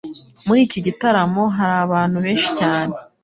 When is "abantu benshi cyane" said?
1.85-2.93